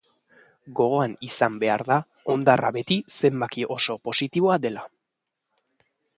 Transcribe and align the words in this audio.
Gogoan 0.77 1.11
izan 1.27 1.59
behar 1.63 1.83
da 1.91 1.97
hondarra 2.35 2.73
beti 2.79 2.99
zenbaki 3.19 3.69
oso 3.77 3.99
positiboa 4.09 4.59
dela. 4.65 4.89